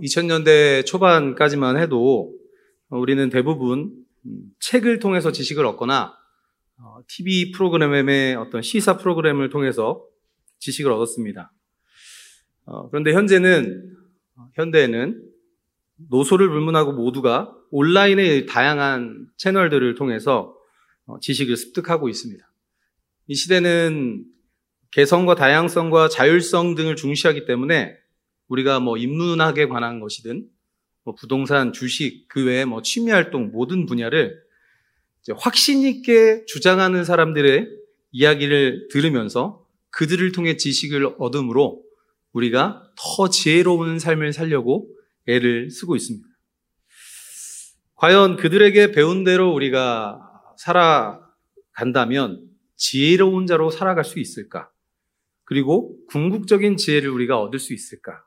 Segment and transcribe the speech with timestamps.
[0.00, 2.34] 2000년대 초반까지만 해도
[2.88, 3.92] 우리는 대부분
[4.24, 6.14] 음, 책을 통해서 지식을 얻거나
[7.08, 10.04] TV 어, 프로그램의 어떤 시사 프로그램을 통해서
[10.58, 11.52] 지식을 얻었습니다.
[12.64, 13.96] 어, 그런데 현재는
[14.54, 15.22] 현대에는
[16.08, 20.54] 노소를 불문하고 모두가 온라인의 다양한 채널들을 통해서
[21.06, 22.44] 어, 지식을 습득하고 있습니다.
[23.28, 24.24] 이 시대는
[24.90, 27.96] 개성과 다양성과 자율성 등을 중시하기 때문에
[28.48, 30.48] 우리가 뭐 인문학에 관한 것이든
[31.04, 34.34] 뭐 부동산, 주식, 그 외에 뭐 취미 활동 모든 분야를
[35.38, 37.68] 확신 있게 주장하는 사람들의
[38.12, 41.82] 이야기를 들으면서 그들을 통해 지식을 얻음으로
[42.32, 44.88] 우리가 더 지혜로운 삶을 살려고
[45.26, 46.26] 애를 쓰고 있습니다.
[47.94, 50.20] 과연 그들에게 배운 대로 우리가
[50.58, 54.70] 살아간다면 지혜로운 자로 살아갈 수 있을까?
[55.44, 58.25] 그리고 궁극적인 지혜를 우리가 얻을 수 있을까?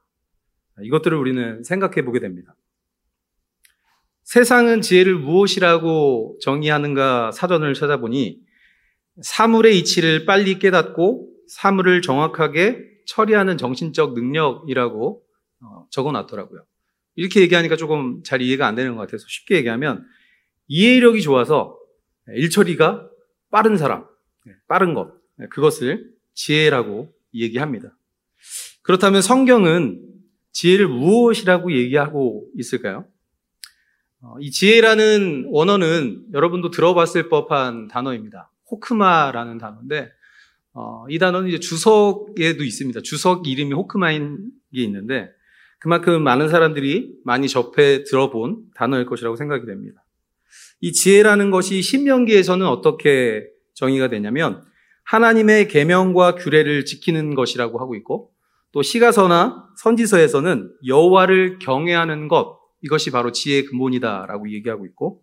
[0.83, 2.55] 이것들을 우리는 생각해 보게 됩니다.
[4.23, 8.39] 세상은 지혜를 무엇이라고 정의하는가 사전을 찾아보니
[9.21, 15.23] 사물의 이치를 빨리 깨닫고 사물을 정확하게 처리하는 정신적 능력이라고
[15.61, 16.63] 어, 적어 놨더라고요.
[17.15, 20.05] 이렇게 얘기하니까 조금 잘 이해가 안 되는 것 같아서 쉽게 얘기하면
[20.67, 21.77] 이해력이 좋아서
[22.27, 23.09] 일처리가
[23.49, 24.05] 빠른 사람,
[24.45, 27.97] 네, 빠른 것, 네, 그것을 지혜라고 얘기합니다.
[28.83, 30.08] 그렇다면 성경은
[30.51, 33.05] 지혜를 무엇이라고 얘기하고 있을까요?
[34.21, 38.51] 어, 이 지혜라는 원어는 여러분도 들어봤을 법한 단어입니다.
[38.69, 40.09] 호크마라는 단어인데,
[40.73, 43.01] 어, 이 단어는 이제 주석에도 있습니다.
[43.01, 45.29] 주석 이름이 호크마인 게 있는데,
[45.79, 50.03] 그만큼 많은 사람들이 많이 접해 들어본 단어일 것이라고 생각이 됩니다.
[50.81, 54.63] 이 지혜라는 것이 신명기에서는 어떻게 정의가 되냐면,
[55.03, 58.31] 하나님의 계명과 규례를 지키는 것이라고 하고 있고,
[58.71, 65.21] 또 시가서나 선지서에서는 여호와를 경외하는 것 이것이 바로 지혜의 근본이다라고 얘기하고 있고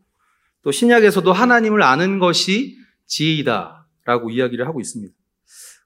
[0.62, 5.15] 또 신약에서도 하나님을 아는 것이 지혜이다라고 이야기를 하고 있습니다.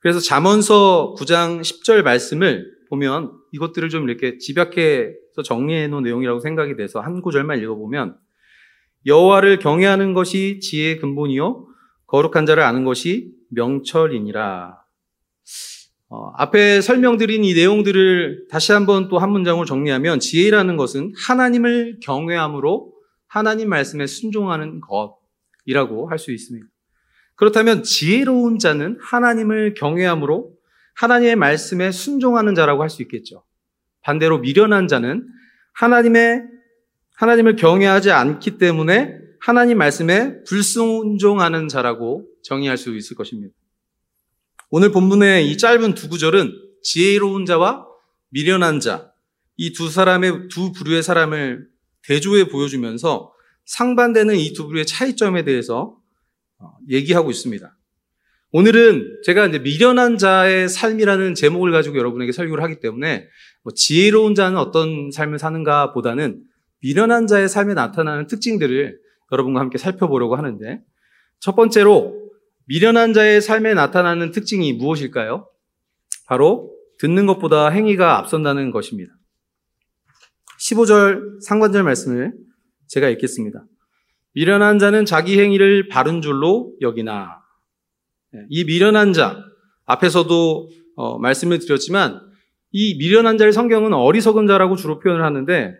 [0.00, 7.00] 그래서 잠언서 9장 10절 말씀을 보면 이것들을 좀 이렇게 집약해서 정리해 놓은 내용이라고 생각이 돼서
[7.00, 8.16] 한 구절만 읽어보면
[9.06, 11.66] 여호와를 경외하는 것이 지혜의 근본이요
[12.06, 14.79] 거룩한 자를 아는 것이 명철이니라.
[16.12, 22.92] 어, 앞에 설명드린 이 내용들을 다시 한번 또 한 문장으로 정리하면 지혜라는 것은 하나님을 경외함으로
[23.28, 26.66] 하나님 말씀에 순종하는 것이라고 할 수 있습니다.
[27.36, 30.52] 그렇다면 지혜로운 자는 하나님을 경외함으로
[30.94, 33.44] 하나님의 말씀에 순종하는 자라고 할 수 있겠죠.
[34.02, 35.28] 반대로 미련한 자는
[35.74, 36.42] 하나님의
[37.14, 43.54] 하나님을 경외하지 않기 때문에 하나님 말씀에 불순종하는 자라고 정의할 수 있을 것입니다.
[44.72, 47.86] 오늘 본문의 이 짧은 두 구절은 지혜로운 자와
[48.30, 49.10] 미련한 자,
[49.56, 51.66] 이 두 사람의, 두 부류의 사람을
[52.06, 53.32] 대조해 보여주면서
[53.64, 55.96] 상반되는 이 두 부류의 차이점에 대해서
[56.58, 57.76] 어, 얘기하고 있습니다.
[58.52, 63.26] 오늘은 제가 이제 미련한 자의 삶이라는 제목을 가지고 여러분에게 설교를 하기 때문에
[63.62, 66.42] 뭐 지혜로운 자는 어떤 삶을 사는가 보다는
[66.80, 68.98] 미련한 자의 삶에 나타나는 특징들을
[69.32, 70.80] 여러분과 함께 살펴보려고 하는데
[71.40, 72.19] 첫 번째로
[72.70, 75.48] 미련한 자의 삶에 나타나는 특징이 무엇일까요?
[76.26, 79.12] 바로 듣는 것보다 행위가 앞선다는 것입니다.
[80.60, 82.32] 15절 상관절 말씀을
[82.86, 83.64] 제가 읽겠습니다.
[84.34, 87.40] 미련한 자는 자기 행위를 바른 줄로 여기나.
[88.32, 89.36] 네, 이 미련한 자,
[89.86, 92.20] 앞에서도 어, 말씀을 드렸지만
[92.70, 95.74] 이 미련한 자를 성경은 어리석은 자라고 주로 표현을 하는데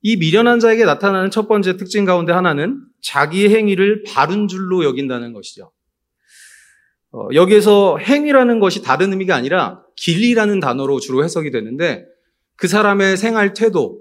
[0.00, 5.72] 이 미련한 자에게 나타나는 첫 번째 특징 가운데 하나는 자기 행위를 바른 줄로 여긴다는 것이죠.
[7.12, 12.06] 어, 여기에서 행위라는 것이 다른 의미가 아니라 길이라는 단어로 주로 해석이 되는데
[12.56, 14.00] 그 사람의 생활 태도,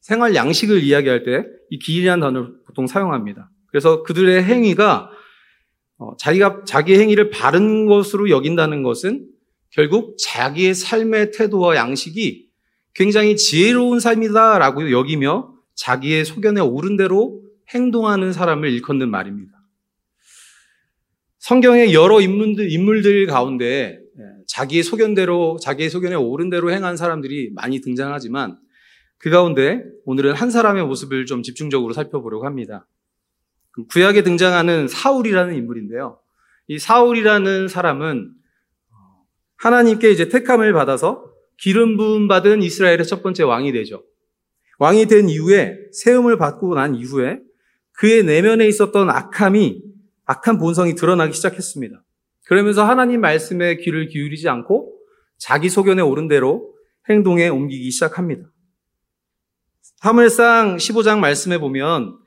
[0.00, 3.50] 생활 양식을 이야기할 때 이 길이라는 단어를 보통 사용합니다.
[3.66, 5.10] 그래서 그들의 행위가
[5.98, 9.26] 어, 자기가 자기 행위를 바른 것으로 여긴다는 것은
[9.70, 12.48] 결국 자기의 삶의 태도와 양식이
[12.94, 19.52] 굉장히 지혜로운 삶이다라고 여기며 자기의 소견에 오른 대로 행동하는 사람을 일컫는 말입니다.
[21.44, 27.82] 성경의 여러 인물들, 인물들 가운데 예, 자기의 소견대로, 자기의 소견에 옳은 대로 행한 사람들이 많이
[27.82, 28.56] 등장하지만
[29.18, 32.88] 그 가운데 오늘은 한 사람의 모습을 좀 집중적으로 살펴보려고 합니다.
[33.72, 36.18] 그 구약에 등장하는 사울이라는 인물인데요.
[36.68, 38.32] 이 사울이라는 사람은
[39.58, 44.02] 하나님께 이제 택함을 받아서 기름 부음 받은 이스라엘의 첫 번째 왕이 되죠.
[44.78, 47.40] 왕이 된 이후에 세움을 받고 난 이후에
[47.92, 49.92] 그의 내면에 있었던 악함이
[50.26, 52.02] 악한 본성이 드러나기 시작했습니다.
[52.46, 54.92] 그러면서 하나님 말씀에 귀를 기울이지 않고
[55.38, 56.74] 자기 소견에 오른 대로
[57.08, 58.50] 행동에 옮기기 시작합니다.
[59.96, 62.18] 사무엘상 15장 말씀에 보면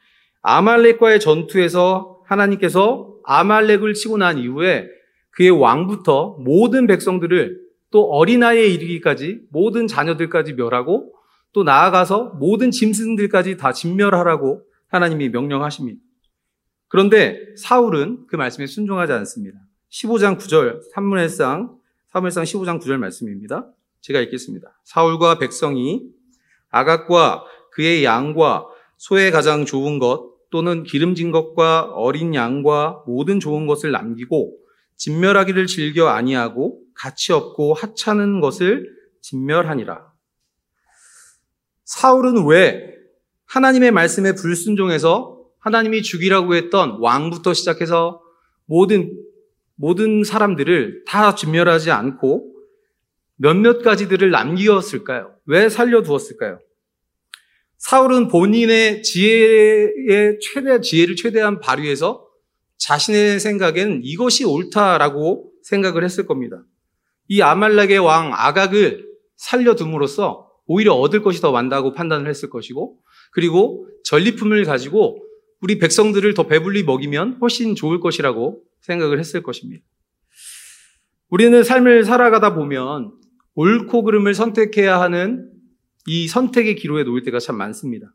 [0.42, 4.88] 아말렉과의 전투에서 하나님께서 아말렉을 치고 난 이후에
[5.32, 7.60] 그의 왕부터 모든 백성들을
[7.92, 11.14] 또 어린아이에 이르기까지 모든 자녀들까지 멸하고
[11.54, 16.00] 또 나아가서 모든 짐승들까지 다 진멸하라고 하나님이 명령하십니다.
[16.88, 19.60] 그런데 사울은 그 말씀에 순종하지 않습니다.
[19.92, 23.70] 15장 9절 사무엘상 사무엘상 15장 9절 말씀입니다.
[24.02, 24.80] 제가 읽겠습니다.
[24.84, 26.04] 사울과 백성이
[26.70, 28.68] 아각과 그의 양과
[28.98, 34.58] 소의 가장 좋은 것 또는 기름진 것과 어린 양과 모든 좋은 것을 남기고
[34.96, 38.90] 진멸하기를 즐겨 아니하고 가치 없고 하찮은 것을
[39.22, 40.12] 진멸하니라.
[41.84, 42.94] 사울은 왜
[43.46, 48.22] 하나님의 말씀에 불순종해서 하나님이 죽이라고 했던 왕부터 시작해서
[48.66, 49.12] 모든
[49.76, 52.52] 모든 사람들을 다 진멸하지 않고
[53.36, 55.36] 몇몇 가지들을 남기었을까요?
[55.46, 56.60] 왜 살려두었을까요?
[57.78, 62.28] 사울은 본인의 지혜의 최대, 지혜를 최대한 발휘해서
[62.78, 66.64] 자신의 생각엔 이것이 옳다라고 생각을 했을 겁니다.
[67.28, 69.06] 이 아말렉의 왕 아각을
[69.36, 72.98] 살려둠으로써 오히려 얻을 것이 더 많다고 판단을 했을 것이고,
[73.32, 75.24] 그리고 전리품을 가지고
[75.62, 79.84] 우리 백성들을 더 배불리 먹이면 훨씬 좋을 것이라고 생각을 했을 것입니다.
[81.30, 83.12] 우리는 삶을 살아가다 보면
[83.56, 85.52] 옳고 그름을 선택해야 하는
[86.06, 88.14] 이 선택의 기로에 놓일 때가 참 많습니다.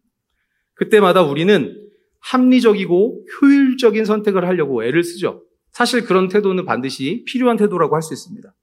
[0.75, 1.79] 그때마다 우리는
[2.21, 5.45] 합리적이고 효율적인 선택을 하려고 애를 쓰죠.
[5.73, 8.55] 사실 그런 태도는 반드시 필요한 태도라고 할 수 있습니다.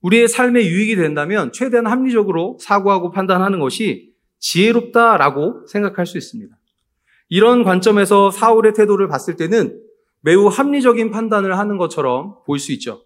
[0.00, 6.54] 우리의 삶에 유익이 된다면 최대한 합리적으로 사고하고 판단하는 것이 지혜롭다라고 생각할 수 있습니다.
[7.28, 9.80] 이런 관점에서 사울의 태도를 봤을 때는
[10.20, 13.04] 매우 합리적인 판단을 하는 것처럼 보일 수 있죠.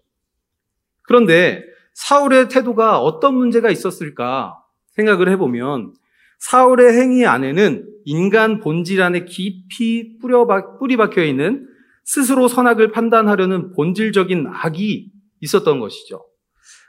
[1.03, 1.63] 그런데
[1.93, 4.57] 사울의 태도가 어떤 문제가 있었을까
[4.91, 5.93] 생각을 해보면
[6.39, 11.67] 사울의 행위 안에는 인간 본질 안에 깊이 뿌리 박혀 있는
[12.05, 15.11] 스스로 선악을 판단하려는 본질적인 악이
[15.41, 16.25] 있었던 것이죠.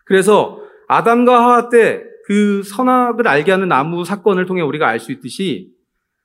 [0.04, 5.72] 그래서 아담과 하와 때 그 선악을 알게 하는 나무 사건을 통해 우리가 알 수 있듯이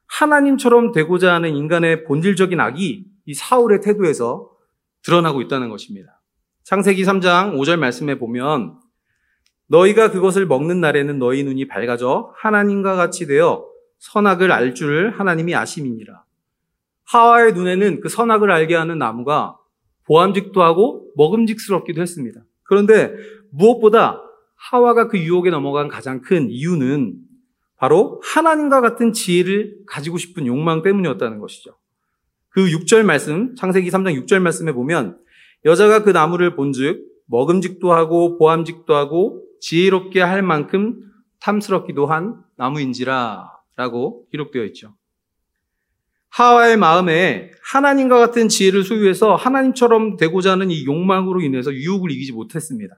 [0.08, 4.50] 하나님처럼 되고자 하는 인간의 본질적인 악이 이 사울의 태도에서
[5.04, 6.22] 드러나고 있다는 것입니다.
[6.64, 8.80] 창세기 3장 5절 말씀에 보면
[9.68, 13.66] 너희가 그것을 먹는 날에는 너희 눈이 밝아져 하나님과 같이 되어
[14.00, 16.24] 선악을 알 줄을 하나님이 아심이니라.
[17.06, 19.58] 하와의 눈에는 그 선악을 알게 하는 나무가
[20.06, 22.42] 보암직도 하고 먹음직스럽기도 했습니다.
[22.64, 23.14] 그런데
[23.52, 24.22] 무엇보다
[24.56, 27.16] 하와가 그 유혹에 넘어간 가장 큰 이유는
[27.78, 31.78] 바로 하나님과 같은 지혜를 가지고 싶은 욕망 때문이었다는 것이죠.
[32.50, 35.18] 그 6절 말씀, 창세기 3장 6절 말씀에 보면
[35.66, 41.02] 여자가 그 나무를 본즉 먹음직도 하고 보암직도 하고 지혜롭게 할 만큼
[41.42, 44.96] 탐스럽기도 한 나무인지라 라고 기록되어 있죠.
[46.30, 52.98] 하와의 마음에 하나님과 같은 지혜를 소유해서 하나님처럼 되고자 하는 이 욕망으로 인해서 유혹을 이기지 못했습니다.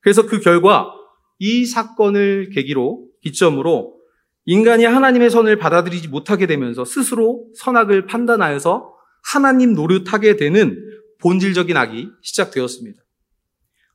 [0.00, 0.92] 그래서 그 결과
[1.38, 3.98] 이 사건을 계기로 기점으로
[4.44, 8.92] 인간이 하나님의 선을 받아들이지 못하게 되면서 스스로 선악을 판단하여서
[9.24, 10.76] 하나님 노릇하게 되는
[11.20, 13.00] 본질적인 악이 시작되었습니다.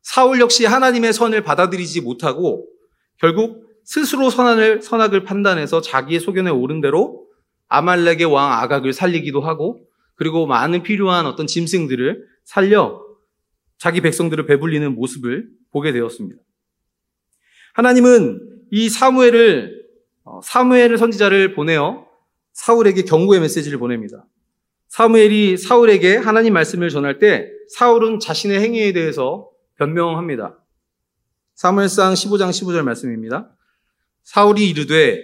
[0.01, 2.65] 사울 역시 하나님의 선을 받아들이지 못하고
[3.19, 7.27] 결국 스스로 선악을, 선악을 판단해서 자기의 소견에 오른 대로
[7.67, 9.85] 아말렉의 왕 아각을 살리기도 하고
[10.15, 13.01] 그리고 많은 필요한 어떤 짐승들을 살려
[13.77, 16.41] 자기 백성들을 배불리는 모습을 보게 되었습니다.
[17.73, 19.85] 하나님은 이 사무엘을
[20.23, 22.05] 어, 사무엘 선지자를 보내어
[22.53, 24.25] 사울에게 경고의 메시지를 보냅니다.
[24.89, 30.57] 사무엘이 사울에게 하나님 말씀을 전할 때 사울은 자신의 행위에 대해서 변명합니다.
[31.55, 33.49] 사무엘상 15장 15절 말씀입니다.
[34.23, 35.21] 사울이 이르되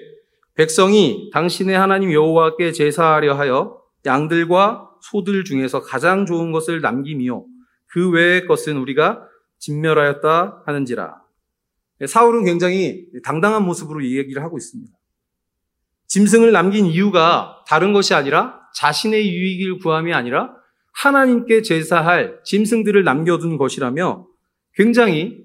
[0.55, 7.45] 백성이 당신의 하나님 여호와께 제사하려 하여 양들과 소들 중에서 가장 좋은 것을 남김이요
[7.87, 9.27] 그 외의 것은 우리가
[9.59, 11.22] 진멸하였다 하는지라.
[12.07, 14.91] 사울은 굉장히 당당한 모습으로 이 얘기를 하고 있습니다.
[16.07, 20.53] 짐승을 남긴 이유가 다른 것이 아니라 자신의 유익을 구함이 아니라
[20.93, 24.27] 하나님께 제사할 짐승들을 남겨둔 것이라며
[24.73, 25.43] 굉장히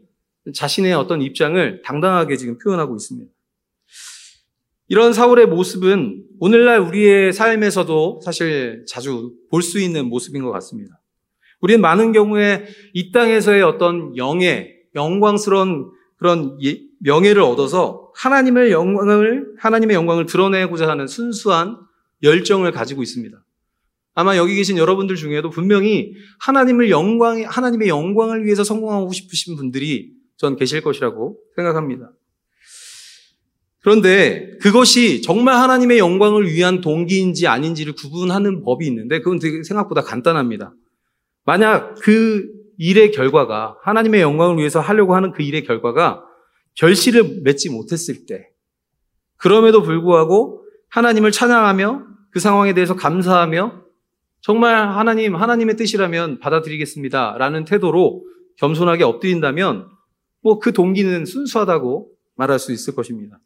[0.54, 3.30] 자신의 어떤 입장을 당당하게 지금 표현하고 있습니다.
[4.88, 10.98] 이런 사울의 모습은 오늘날 우리의 삶에서도 사실 자주 볼 수 있는 모습인 것 같습니다.
[11.60, 19.94] 우리는 많은 경우에 이 땅에서의 어떤 영예, 영광스러운 그런 예, 명예를 얻어서 하나님의 영광을, 하나님의
[19.94, 21.78] 영광을 드러내고자 하는 순수한
[22.22, 23.42] 열정을 가지고 있습니다.
[24.14, 30.56] 아마 여기 계신 여러분들 중에도 분명히 하나님을 영광, 하나님의 영광을 위해서 성공하고 싶으신 분들이 전
[30.56, 32.10] 계실 것이라고 생각합니다.
[33.80, 40.74] 그런데 그것이 정말 하나님의 영광을 위한 동기인지 아닌지를 구분하는 법이 있는데 그건 되게 생각보다 간단합니다.
[41.44, 46.24] 만약 그 일의 결과가 하나님의 영광을 위해서 하려고 하는 그 일의 결과가
[46.74, 48.48] 결실을 맺지 못했을 때
[49.36, 53.82] 그럼에도 불구하고 하나님을 찬양하며 그 상황에 대해서 감사하며
[54.40, 57.36] 정말 하나님, 하나님의 뜻이라면 받아들이겠습니다.
[57.38, 58.24] 라는 태도로
[58.56, 59.88] 겸손하게 엎드린다면
[60.42, 63.38] 뭐 그 동기는 순수하다고 말할 수 있을 것입니다.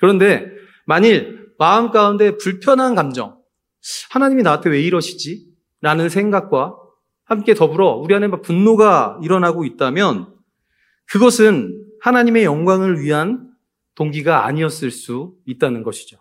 [0.00, 0.46] 그런데
[0.84, 3.38] 만일 마음 가운데 불편한 감정,
[4.10, 5.46] 하나님이 나한테 왜 이러시지?
[5.80, 6.76] 라는 생각과
[7.24, 10.34] 함께 더불어 우리 안에 막 분노가 일어나고 있다면
[11.10, 13.48] 그것은 하나님의 영광을 위한
[13.94, 16.18] 동기가 아니었을 수 있다는 것이죠.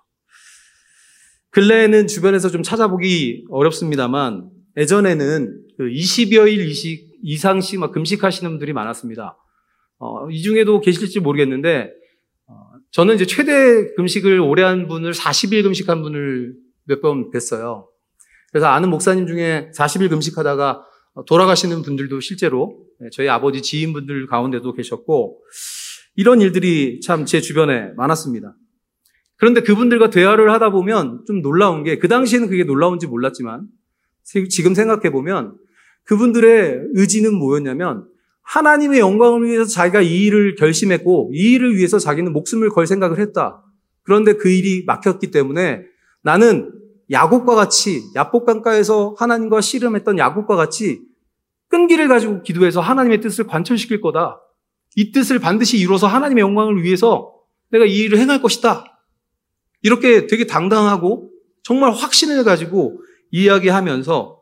[1.51, 9.37] 근래에는 주변에서 좀 찾아보기 어렵습니다만 예전에는 그 20여일 이식 이상씩 막 금식하시는 분들이 많았습니다.
[9.99, 11.91] 어, 이 중에도 계실지 모르겠는데
[12.47, 12.53] 어,
[12.91, 16.55] 저는 이제 최대 금식을 오래 한 분을 40일 금식한 분을
[16.85, 17.85] 몇 번 뵀어요.
[18.51, 20.85] 그래서 아는 목사님 중에 40일 금식하다가
[21.27, 25.41] 돌아가시는 분들도 실제로 네, 저희 아버지 지인분들 가운데도 계셨고
[26.15, 28.55] 이런 일들이 참 제 주변에 많았습니다.
[29.37, 33.67] 그런데 그분들과 대화를 하다 보면 좀 놀라운 게 그 당시에는 그게 놀라운지 몰랐지만
[34.49, 35.55] 지금 생각해 보면
[36.03, 38.05] 그분들의 의지는 뭐였냐면
[38.43, 43.63] 하나님의 영광을 위해서 자기가 이 일을 결심했고 이 일을 위해서 자기는 목숨을 걸 생각을 했다.
[44.03, 45.83] 그런데 그 일이 막혔기 때문에
[46.23, 46.71] 나는
[47.11, 51.01] 야곱과 같이 야복강가에서 하나님과 씨름했던 야곱과 같이
[51.67, 54.41] 끈기를 가지고 기도해서 하나님의 뜻을 관철시킬 거다.
[54.95, 57.33] 이 뜻을 반드시 이루어서 하나님의 영광을 위해서
[57.69, 58.85] 내가 이 일을 행할 것이다.
[59.81, 61.31] 이렇게 되게 당당하고
[61.63, 63.01] 정말 확신을 가지고
[63.31, 64.39] 이야기하면서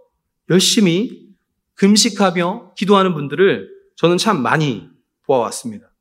[0.49, 1.29] 열심히
[1.75, 4.89] 금식하며 기도하는 분들을 저는 참 많이
[5.25, 5.91] 보아왔습니다.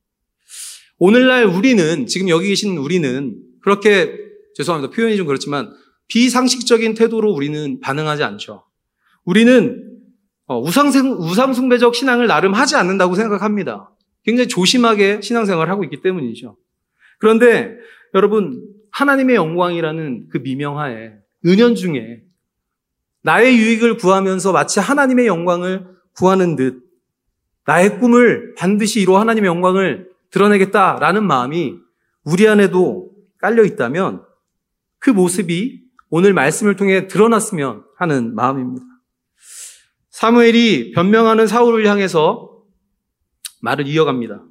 [0.99, 4.19] 오늘날 우리는, 지금 여기 계신 우리는 그렇게,
[4.57, 4.95] 죄송합니다.
[4.95, 5.73] 표현이 좀 그렇지만
[6.09, 8.65] 비상식적인 태도로 우리는 반응하지 않죠.
[9.25, 9.85] 우리는
[10.47, 13.91] 어, 우상숭배적 신앙을 나름 하지 않는다고 생각합니다.
[14.25, 16.57] 굉장히 조심하게 신앙생활을 하고 있기 때문이죠.
[17.19, 17.77] 그런데
[18.15, 21.13] 여러분, 하나님의 영광이라는 그 미명하에
[21.45, 22.23] 은연 중에
[23.23, 25.87] 나의 유익을 구하면서 마치 하나님의 영광을
[26.17, 26.83] 구하는 듯
[27.67, 31.75] 나의 꿈을 반드시 이루어 하나님의 영광을 드러내겠다라는 마음이
[32.25, 34.23] 우리 안에도 깔려 있다면
[34.99, 38.85] 그 모습이 오늘 말씀을 통해 드러났으면 하는 마음입니다.
[40.11, 42.63] 사무엘이 변명하는 사울을 향해서
[43.61, 44.43] 말을 이어갑니다.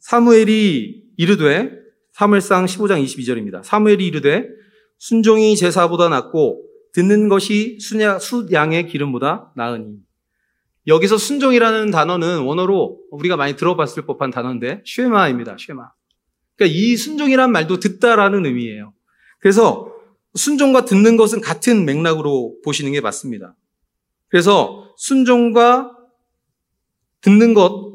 [0.00, 1.72] 사무엘이 이르되
[2.12, 3.62] 사무엘상 15장 22절입니다.
[3.64, 4.46] 사무엘이 이르되
[4.98, 9.98] 순종이 제사보다 낫고 듣는 것이 수냐, 수양의 기름보다 나으니.
[10.86, 15.56] 여기서 순종이라는 단어는 원어로 우리가 많이 들어봤을 법한 단어인데 쉐마입니다.
[15.58, 15.90] 쉐마.
[16.56, 18.92] 그러니까 이 순종이란 말도 듣다라는 의미예요.
[19.38, 19.97] 그래서
[20.38, 23.54] 순종과 듣는 것은 같은 맥락으로 보시는 게 맞습니다.
[24.28, 25.96] 그래서 순종과
[27.20, 27.88] 듣는 것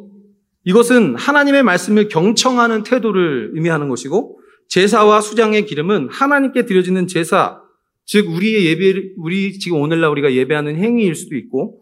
[0.65, 7.61] 이것은 하나님의 말씀을 경청하는 태도를 의미하는 것이고 제사와 수장의 기름은 하나님께 드려지는 제사,
[8.05, 11.81] 즉 우리의 예배, 우리 지금 오늘날 우리가 예배하는 행위일 수도 있고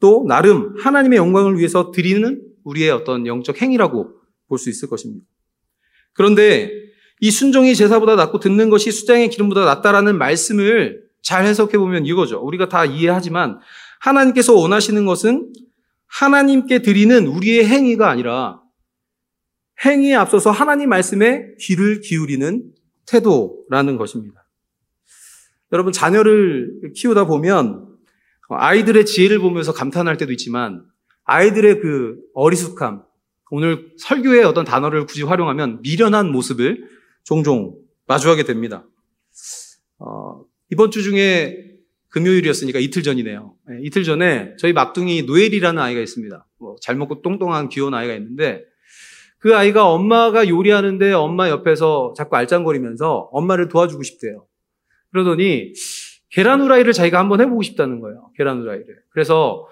[0.00, 4.14] 또 나름 하나님의 영광을 위해서 드리는 우리의 어떤 영적 행위라고
[4.48, 5.24] 볼 수 있을 것입니다.
[6.14, 6.87] 그런데
[7.20, 12.40] 이 순종이 제사보다 낫고 듣는 것이 수장의 기름보다 낫다라는 말씀을 잘 해석해 보면 이거죠.
[12.40, 13.58] 우리가 다 이해하지만
[14.00, 15.52] 하나님께서 원하시는 것은
[16.06, 18.60] 하나님께 드리는 우리의 행위가 아니라
[19.84, 22.72] 행위에 앞서서 하나님 말씀에 귀를 기울이는
[23.06, 24.44] 태도라는 것입니다.
[25.72, 27.86] 여러분, 자녀를 키우다 보면
[28.48, 30.82] 아이들의 지혜를 보면서 감탄할 때도 있지만
[31.24, 33.02] 아이들의 그 어리숙함,
[33.50, 36.88] 오늘 설교의 어떤 단어를 굳이 활용하면 미련한 모습을
[37.28, 37.74] 종종
[38.06, 38.86] 마주하게 됩니다.
[39.98, 41.74] 어, 이번 주 중에
[42.08, 43.54] 금요일이었으니까 이틀 전이네요.
[43.68, 46.46] 네, 이틀 전에 저희 막둥이 노엘이라는 아이가 있습니다.
[46.58, 48.64] 뭐 잘 먹고 똥똥한 귀여운 아이가 있는데
[49.38, 54.46] 그 아이가 엄마가 요리하는데 엄마 옆에서 자꾸 알짱거리면서 엄마를 도와주고 싶대요.
[55.10, 55.74] 그러더니
[56.30, 58.30] 계란 후라이를 자기가 한번 해보고 싶다는 거예요.
[58.38, 58.86] 계란 후라이를.
[59.10, 59.66] 그래서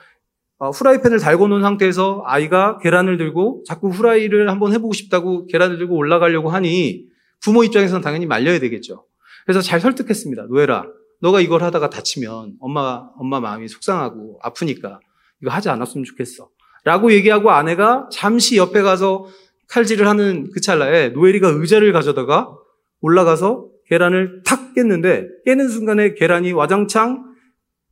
[0.59, 5.97] 어, 후라이팬을 달고 놓은 상태에서 아이가 계란을 들고 자꾸 후라이를 한번 해보고 싶다고 계란을 들고
[5.97, 9.07] 올라가려고 하니 부모 입장에서는 당연히 말려야 되겠죠.
[9.45, 10.47] 그래서 잘 설득했습니다.
[10.49, 10.87] 노엘아,
[11.21, 15.01] 너가 이걸 하다가 다치면 엄마, 엄마 마음이 속상하고 아프니까
[15.41, 16.49] 이거 하지 않았으면 좋겠어.
[16.85, 19.27] 라고 얘기하고 아내가 잠시 옆에 가서
[19.69, 22.57] 칼질을 하는 그 찰나에 노엘이가 의자를 가져다가
[23.01, 27.25] 올라가서 계란을 탁 깼는데 깨는 순간에 계란이 와장창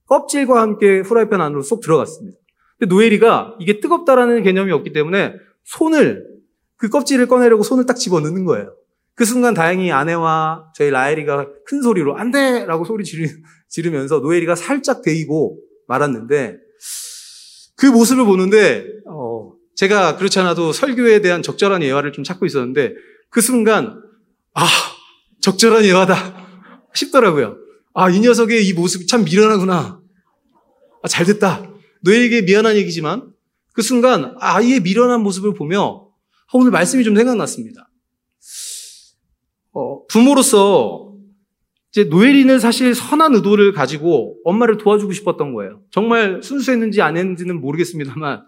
[0.06, 2.38] 껍질과 함께 후라이팬 안으로 쏙 들어갔습니다.
[2.78, 5.34] 근데 노엘이가 이게 뜨겁다라는 개념이 없기 때문에
[5.64, 6.26] 손을
[6.76, 8.74] 그 껍질을 꺼내려고 손을 딱 집어넣는 거예요.
[9.14, 12.64] 그 순간 다행히 아내와 저희 라엘이가 큰 소리로 안 돼!
[12.66, 16.56] 라고 소리 지르, 면서 노엘이가 살짝 데이고 말았는데
[17.76, 22.94] 그 모습을 보는데 어, 제가 그렇지 않아도 설교에 대한 적절한 예화를 좀 찾고 있었는데
[23.30, 24.00] 그 순간
[24.54, 24.66] 아
[25.40, 26.46] 적절한 예화다
[26.94, 27.56] 싶더라고요.
[27.94, 30.00] 아 이 녀석의 이 모습이 참 미련하구나.
[31.02, 31.70] 아, 잘 됐다.
[32.02, 33.32] 너에게 미안한 얘기지만
[33.72, 36.08] 그 순간 아이의 미련한 모습을 보며
[36.52, 37.88] 오늘 말씀이 좀 생각났습니다.
[40.04, 41.12] 어, 부모로서
[41.90, 45.80] 이제 노엘이는 사실 선한 의도를 가지고 엄마를 도와주고 싶었던 거예요.
[45.90, 48.42] 정말 순수했는지 안 했는지는 모르겠습니다만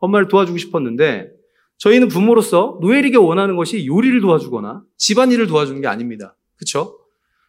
[0.00, 1.30] 엄마를 도와주고 싶었는데
[1.78, 6.36] 저희는 부모로서 노엘에게 원하는 것이 요리를 도와주거나 집안일을 도와주는 게 아닙니다.
[6.56, 6.98] 그렇죠?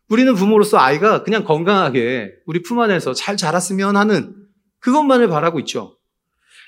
[0.07, 4.35] 우리는 부모로서 아이가 그냥 건강하게 우리 품 안에서 잘 자랐으면 하는
[4.79, 5.97] 그것만을 바라고 있죠.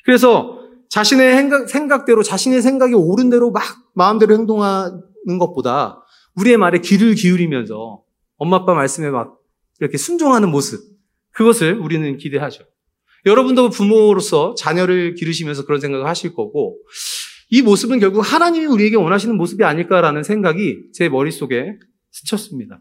[0.03, 0.59] 그래서
[0.89, 6.02] 자신의 생각, 대로 자신의 생각이 옳은 대로 막 마음대로 행동하는 것보다
[6.35, 8.03] 우리의 말에 귀를 기울이면서
[8.37, 9.37] 엄마 아빠 말씀에 막
[9.79, 10.81] 이렇게 순종하는 모습
[11.31, 12.65] 그것을 우리는 기대하죠.
[13.25, 16.77] 여러분도 부모로서 자녀를 기르시면서 그런 생각을 하실 거고
[17.49, 21.77] 이 모습은 결국 하나님이 우리에게 원하시는 모습이 아닐까라는 생각이 제 머릿속에
[22.11, 22.79] 스쳤습니다.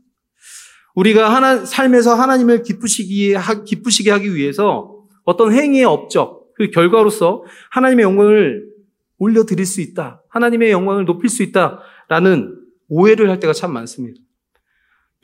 [0.95, 3.35] 우리가 하나, 삶에서 하나님을 기쁘시기,
[3.67, 8.67] 기쁘시게 하기 위해서 어떤 행위의 업적, 그 결과로서 하나님의 영광을
[9.19, 10.23] 올려드릴 수 있다.
[10.29, 14.21] 하나님의 영광을 높일 수 있다 라는 오해를 할 때가 참 많습니다.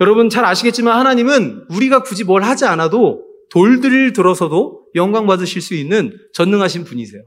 [0.00, 6.17] 여러분 잘 아시겠지만 하나님은 우리가 굳이 뭘 하지 않아도 돌들을 들어서도 영광 받으실 수 있는
[6.35, 7.23] 전능하신 분이세요.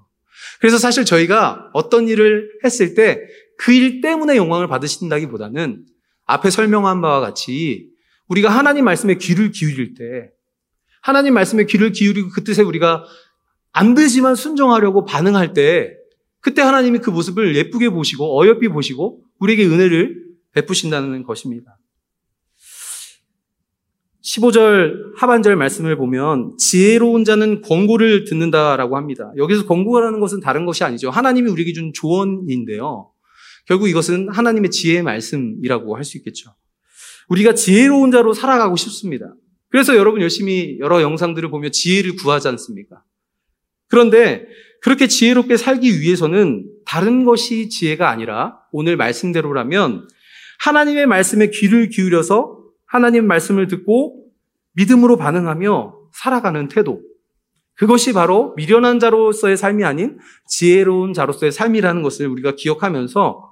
[0.59, 3.19] 그래서 사실 저희가 어떤 일을 했을 때
[3.57, 5.85] 그 일 때문에 영광을 받으신다기보다는
[6.25, 7.89] 앞에 설명한 바와 같이
[8.27, 10.31] 우리가 하나님 말씀에 귀를 기울일 때
[11.01, 13.03] 하나님 말씀에 귀를 기울이고 그 뜻에 우리가
[13.71, 15.93] 안 되지만 순종하려고 반응할 때
[16.39, 21.77] 그때 하나님이 그 모습을 예쁘게 보시고 어여삐 보시고 우리에게 은혜를 베푸신다는 것입니다.
[24.23, 29.31] 15절 하반절 말씀을 보면 지혜로운 자는 권고를 듣는다라고 합니다.
[29.35, 31.09] 여기서 권고라는 것은 다른 것이 아니죠.
[31.09, 33.11] 하나님이 우리에게 준 조언인데요.
[33.65, 36.53] 결국 이것은 하나님의 지혜의 말씀이라고 할 수 있겠죠.
[37.29, 39.33] 우리가 지혜로운 자로 살아가고 싶습니다.
[39.69, 43.03] 그래서 여러분 열심히 여러 영상들을 보며 지혜를 구하지 않습니까?
[43.87, 44.45] 그런데
[44.81, 50.07] 그렇게 지혜롭게 살기 위해서는 다른 것이 지혜가 아니라 오늘 말씀대로라면
[50.59, 54.25] 하나님의 말씀에 귀를 기울여서 하나님 말씀을 듣고
[54.73, 57.01] 믿음으로 반응하며 살아가는 태도.
[57.75, 63.49] 그것이 바로 미련한 자로서의 삶이 아닌 지혜로운 자로서의 삶이라는 것을 우리가 기억하면서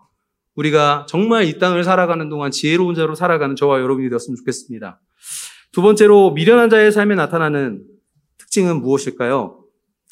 [0.56, 5.00] 우리가 정말 이 땅을 살아가는 동안 지혜로운 자로 살아가는 저와 여러분이 되었으면 좋겠습니다.
[5.72, 7.84] 두 번째로 미련한 자의 삶에 나타나는
[8.38, 9.59] 특징은 무엇일까요?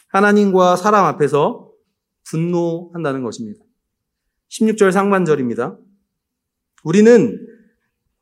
[0.09, 1.71] 하나님과 사람 앞에서
[2.25, 3.63] 분노한다는 것입니다.
[4.49, 5.77] 16절 상반절입니다.
[6.83, 7.47] 우리는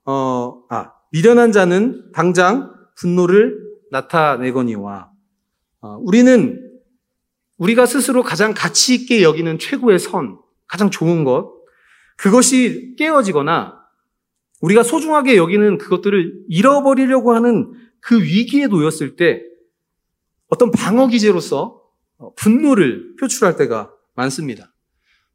[0.06, 3.60] 어, 아, 미련한 자는 당장 분노를
[3.92, 5.12] 나타내거니와
[5.82, 6.62] 어, 우리는
[7.58, 11.54] 우리가 스스로 가장 가치 있게 여기는 최고의 선, 가장 좋은 것,
[12.18, 13.80] 그것이 깨어지거나
[14.62, 19.44] 우리가 소중하게 여기는 그것들을 잃어버리려고 하는 그 위기에 놓였을 때
[20.48, 21.82] 어떤 방어 기제로서
[22.38, 24.74] 분노를 표출할 때가 많습니다.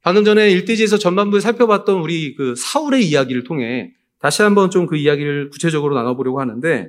[0.03, 5.51] 방금 전에 일대지에서 전반부에 살펴봤던 우리 그 사울의 이야기를 통해 다시 한번 좀 그 이야기를
[5.51, 6.89] 구체적으로 나눠보려고 하는데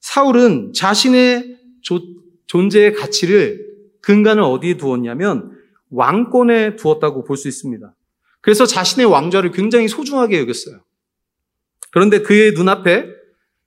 [0.00, 2.00] 사울은 자신의 조,
[2.46, 3.66] 존재의 가치를
[4.00, 5.52] 근간을 어디에 두었냐면
[5.90, 7.94] 왕권에 두었다고 볼 수 있습니다.
[8.40, 10.80] 그래서 자신의 왕좌를 굉장히 소중하게 여겼어요.
[11.92, 13.06] 그런데 그의 눈앞에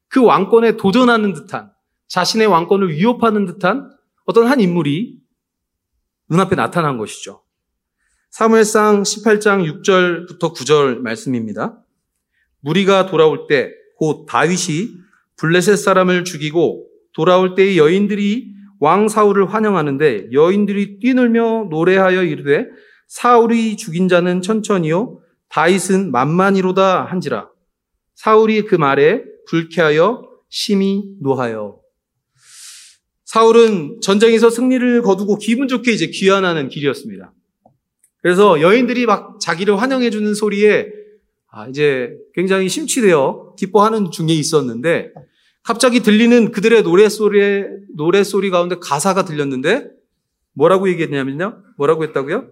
[0.08, 1.72] 그 왕권에 도전하는 듯한
[2.08, 3.92] 자신의 왕권을 위협하는 듯한
[4.26, 5.20] 어떤 한 인물이
[6.30, 7.44] 눈앞에 나타난 것이죠.
[8.32, 11.82] 사무엘상 18장 6절부터 9절 말씀입니다.
[12.62, 14.90] 무리가 돌아올 때 곧 다윗이
[15.38, 22.68] 블레셋 사람을 죽이고 돌아올 때의 여인들이 왕 사울을 환영하는데 여인들이 뛰놀며 노래하여 이르되
[23.08, 27.50] 사울이 죽인 자는 천천히요 다윗은 만만이로다 한지라
[28.16, 31.80] 사울이 그 말에 불쾌하여 심히 노하여
[33.36, 37.34] 사울은 전쟁에서 승리를 거두고 기분 좋게 이제 귀환하는 길이었습니다.
[38.22, 40.88] 그래서 여인들이 막 자기를 환영해주는 소리에
[41.52, 45.12] 아, 이제 굉장히 심취되어 기뻐하는 중에 있었는데
[45.64, 47.68] 갑자기 들리는 그들의 노래소리에,
[47.98, 49.86] 노래소리 가운데 가사가 들렸는데
[50.54, 51.62] 뭐라고 얘기했냐면요.
[51.78, 52.50] 뭐라고 했다고요?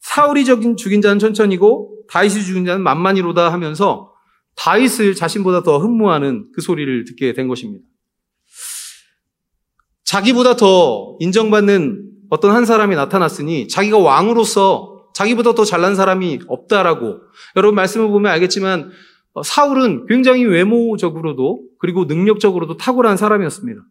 [0.00, 4.10] 사울이 죽인 자는 천천히고 다윗이 죽인 자는 만만이로다 하면서
[4.56, 7.84] 다윗을 자신보다 더 흠모하는 그 소리를 듣게 된 것입니다.
[10.04, 17.20] 자기보다 더 인정받는 어떤 한 사람이 나타났으니 자기가 왕으로서 자기보다 더 잘난 사람이 없다라고
[17.56, 18.90] 여러분 말씀을 보면 알겠지만
[19.32, 23.82] 어, 사울은 굉장히 외모적으로도 그리고 능력적으로도 탁월한 사람이었습니다.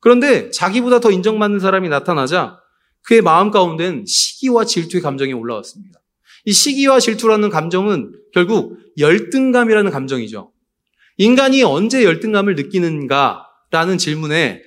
[0.00, 2.58] 그런데 자기보다 더 인정받는 사람이 나타나자
[3.02, 6.00] 그의 마음 가운데는 시기와 질투의 감정이 올라왔습니다.
[6.44, 10.52] 이 시기와 질투라는 감정은 결국 열등감이라는 감정이죠.
[11.18, 14.62] 인간이 언제 열등감을 느끼는가라는 질문에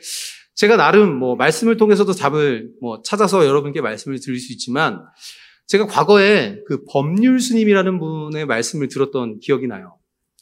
[0.60, 5.06] 제가 나름 뭐 말씀을 통해서도 답을 뭐 찾아서 여러분께 말씀을 드릴 수 있지만
[5.67, 9.95] 제가 과거에 그 법률 스님이라는 분의 말씀을 들었던 기억이 나요.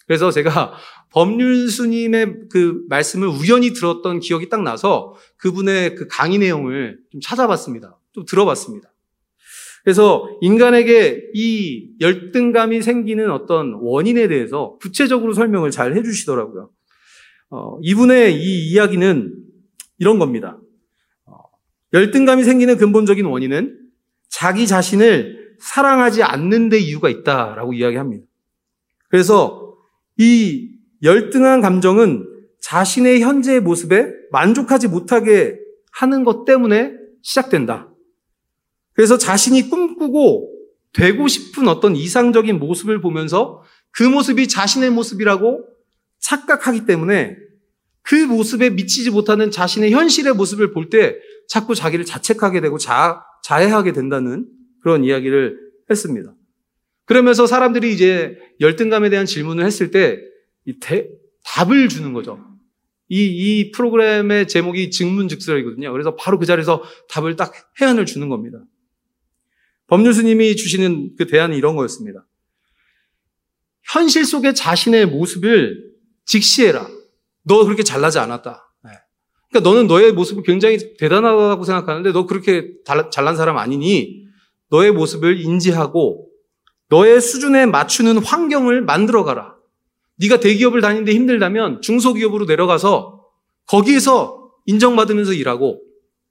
[0.08, 0.74] 그래서 제가
[1.12, 8.00] 법률 스님의 그 말씀을 우연히 들었던 기억이 딱 나서 그분의 그 강의 내용을 좀 찾아봤습니다.
[8.14, 8.92] 좀 들어봤습니다.
[9.84, 16.72] 그래서 인간에게 이 열등감이 생기는 어떤 원인에 대해서 구체적으로 설명을 잘 해주시더라고요.
[17.52, 19.48] 어, 이분의 이 이야기는
[20.00, 20.60] 이런 겁니다.
[21.26, 21.38] 어,
[21.94, 23.80] 열등감이 생기는 근본적인 원인은
[24.30, 28.26] 자기 자신을 사랑하지 않는 데 이유가 있다라고 이야기합니다.
[29.10, 29.76] 그래서
[30.18, 30.70] 이
[31.04, 32.26] 열등한 감정은
[32.60, 35.58] 자신의 현재의 모습에 만족하지 못하게
[35.92, 37.90] 하는 것 때문에 시작된다.
[38.94, 40.54] 그래서 자신이 꿈꾸고
[40.94, 45.66] 되고 싶은 어떤 이상적인 모습을 보면서 그 모습이 자신의 모습이라고
[46.20, 47.38] 착각하기 때문에
[48.08, 51.18] 그 모습에 미치지 못하는 자신의 현실의 모습을 볼 때
[51.50, 54.48] 자꾸 자기를 자책하게 되고 자, 자해하게 된다는
[54.82, 55.58] 그런 이야기를
[55.90, 56.34] 했습니다.
[57.06, 60.22] 그러면서 사람들이 이제 열등감에 대한 질문을 했을 때
[60.82, 61.10] 대,
[61.44, 62.40] 답을 주는 거죠.
[63.10, 65.92] 이, 이 프로그램의 제목이 증문즉설이거든요.
[65.92, 68.60] 그래서 바로 그 자리에서 답을 딱 해안을 주는 겁니다.
[69.88, 72.26] 법률 스님이 주시는 그 대안이 이런 거였습니다.
[73.84, 75.92] 현실 속의 자신의 모습을
[76.26, 76.97] 직시해라.
[77.48, 78.74] 너 그렇게 잘나지 않았다.
[78.84, 78.92] 네.
[79.50, 82.74] 그러니까 너는 너의 모습을 굉장히 대단하다고 생각하는데 너 그렇게
[83.12, 84.26] 잘난 사람 아니니
[84.70, 86.28] 너의 모습을 인지하고
[86.90, 89.56] 너의 수준에 맞추는 환경을 만들어 가라.
[90.20, 93.26] 네가 대기업을 다니는데 힘들다면 중소기업으로 내려가서
[93.68, 95.82] 거기에서 인정받으면서 일하고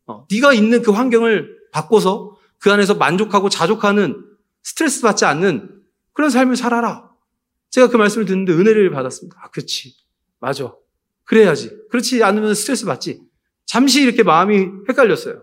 [0.06, 4.24] 어, 네가 있는 그 환경을 바꿔서 그 안에서 만족하고 자족하는
[4.62, 7.10] 스트레스 받지 않는 그런 삶을 살아라.
[7.70, 9.38] 제가 그 말씀을 듣는데 은혜를 받았습니다.
[9.42, 9.94] 아, 그렇지.
[10.40, 10.74] 맞아.
[11.26, 11.70] 그래야지.
[11.90, 13.20] 그렇지 않으면 스트레스 받지.
[13.66, 15.42] 잠시 이렇게 마음이 헷갈렸어요.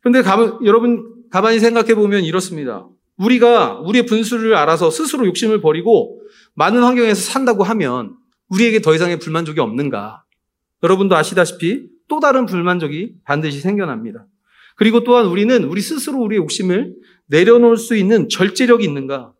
[0.00, 2.88] 그런데 가, 여러분 가만히 생각해 보면 이렇습니다.
[3.16, 6.22] 우리가 우리의 분수를 알아서 스스로 욕심을 버리고
[6.54, 8.16] 많은 환경에서 산다고 하면
[8.48, 10.24] 우리에게 더 이상의 불만족이 없는가?
[10.82, 14.26] 여러분도 아시다시피 또 다른 불만족이 반드시 생겨납니다.
[14.76, 16.94] 그리고 또한 우리는 우리 스스로 우리의 욕심을
[17.26, 19.32] 내려놓을 수 있는 절제력이 있는가?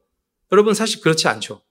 [0.53, 1.63] 여러분 사실 그렇지 않죠.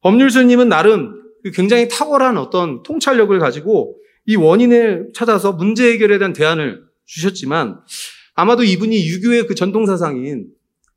[0.00, 6.82] 법률수님은 나름 그 굉장히 탁월한 어떤 통찰력을 가지고 이 원인을 찾아서 문제 해결에 대한 대안을
[7.06, 7.80] 주셨지만
[8.34, 10.46] 아마도 이분이 유교의 그 전통 사상인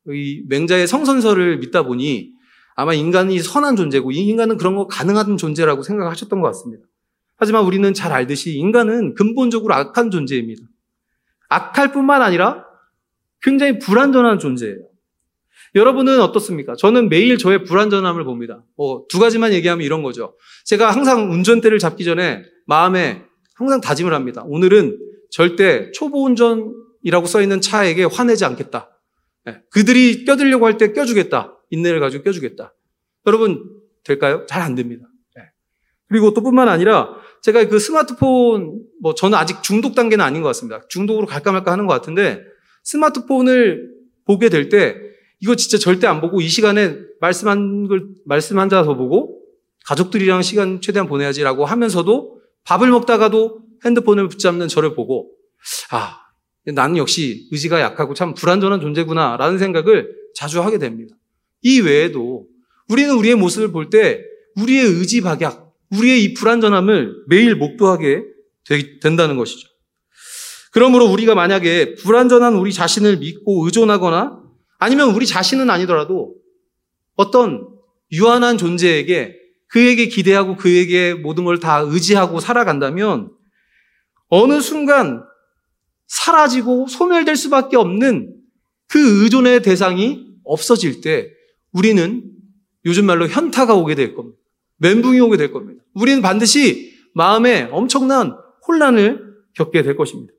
[0.07, 2.31] 이 맹자의 성선설을 믿다 보니
[2.75, 6.85] 아마 인간이 선한 존재고 이 인간은 그런 거 가능한 존재라고 생각하셨던 것 같습니다.
[7.37, 10.61] 하지만 우리는 잘 알듯이 인간은 근본적으로 악한 존재입니다.
[11.49, 12.65] 악할 뿐만 아니라
[13.41, 14.77] 굉장히 불완전한 존재예요.
[15.75, 16.75] 여러분은 어떻습니까?
[16.75, 18.63] 저는 매일 저의 불완전함을 봅니다.
[18.77, 20.35] 어, 두 가지만 얘기하면 이런 거죠.
[20.63, 23.23] 제가 항상 운전대를 잡기 전에 마음에
[23.55, 24.43] 항상 다짐을 합니다.
[24.45, 24.97] 오늘은
[25.29, 28.89] 절대 초보 운전이라고 써 있는 차에게 화내지 않겠다.
[29.45, 31.57] 네, 그들이 껴들려고 할 때 껴주겠다.
[31.69, 32.73] 인내를 가지고 껴주겠다.
[33.27, 33.63] 여러분
[34.05, 34.45] 될까요?
[34.47, 35.05] 잘 안 됩니다.
[35.35, 35.41] 네.
[36.07, 37.09] 그리고 또 뿐만 아니라
[37.41, 40.81] 제가 그 스마트폰, 뭐 저는 아직 중독 단계는 아닌 것 같습니다.
[40.87, 42.41] 중독으로 갈까 말까 하는 것 같은데
[42.83, 43.89] 스마트폰을
[44.25, 45.04] 보게 될 때
[45.39, 49.41] 이거 진짜 절대 안 보고 이 시간에 말씀 한 걸, 말씀 한 자서 보고
[49.85, 55.29] 가족들이랑 시간 최대한 보내야지라고 하면서도 밥을 먹다가도 핸드폰을 붙잡는 저를 보고
[55.91, 56.17] 아,
[56.65, 61.15] 나는 역시 의지가 약하고 참 불완전한 존재구나라는 생각을 자주 하게 됩니다.
[61.61, 62.47] 이 외에도
[62.89, 64.21] 우리는 우리의 모습을 볼 때
[64.55, 68.23] 우리의 의지 박약, 우리의 이 불완전함을 매일 목도하게
[69.01, 69.67] 된다는 것이죠.
[70.71, 74.44] 그러므로 우리가 만약에 불완전한 우리 자신을 믿고 의존하거나
[74.85, 76.35] 아니면 우리 자신은 아니더라도
[77.15, 77.67] 어떤
[78.11, 79.35] 유한한 존재에게
[79.67, 83.31] 그에게 기대하고 그에게 모든 걸 다 의지하고 살아간다면
[84.27, 85.23] 어느 순간
[86.05, 88.35] 사라지고 소멸될 수밖에 없는
[88.87, 91.31] 그 의존의 대상이 없어질 때
[91.71, 92.23] 우리는
[92.85, 94.37] 요즘 말로 현타가 오게 될 겁니다.
[94.77, 95.83] 멘붕이 오게 될 겁니다.
[95.95, 100.31] 우리는 반드시 마음에 엄청난 혼란을 겪게 될 것입니다.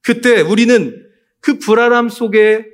[0.00, 0.96] 그때 우리는
[1.40, 2.64] 그 불안함 속에